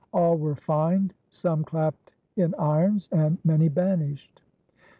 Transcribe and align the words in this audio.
All 0.13 0.35
were 0.35 0.55
fined, 0.55 1.13
some 1.29 1.63
clapped 1.63 2.11
in 2.35 2.55
irons, 2.55 3.07
and 3.11 3.37
many 3.43 3.69
banished. 3.69 4.41